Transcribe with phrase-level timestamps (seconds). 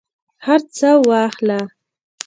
[0.45, 1.59] هرڅه واخله